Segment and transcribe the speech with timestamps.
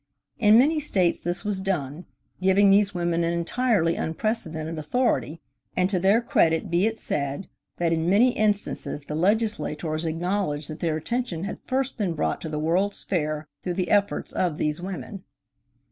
[0.39, 2.07] In many States this was done,
[2.41, 5.41] giving these women an entirely unprecedented authority,
[5.77, 10.79] and to their credit be it said, that in many instances the legislators acknowledged that
[10.79, 14.81] their attention had first been brought to the World's Fair through the efforts of these
[14.81, 15.23] women.